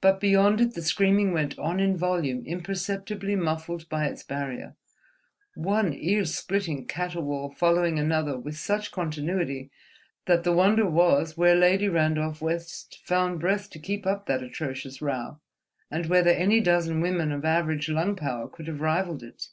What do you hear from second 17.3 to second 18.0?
of average